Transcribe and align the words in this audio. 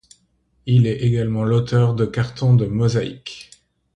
Il 0.65 0.87
est 0.87 0.97
également 1.03 1.43
l'auteur 1.43 1.93
de 1.93 2.07
cartons 2.07 2.55
de 2.55 2.65
mosaïques. 2.65 3.51